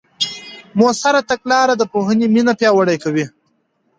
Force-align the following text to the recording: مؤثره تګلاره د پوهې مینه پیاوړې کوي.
مؤثره 0.79 1.21
تګلاره 1.29 1.73
د 1.77 1.83
پوهې 1.91 2.25
مینه 2.33 2.53
پیاوړې 2.59 2.97
کوي. 3.03 3.25